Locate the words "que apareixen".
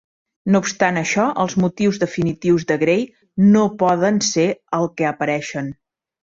4.97-5.71